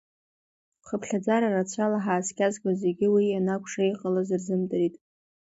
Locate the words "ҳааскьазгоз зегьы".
2.03-3.07